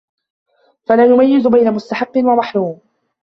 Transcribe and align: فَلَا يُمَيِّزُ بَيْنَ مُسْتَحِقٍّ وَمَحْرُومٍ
فَلَا 0.85 1.05
يُمَيِّزُ 1.05 1.47
بَيْنَ 1.47 1.71
مُسْتَحِقٍّ 1.73 2.17
وَمَحْرُومٍ 2.17 2.81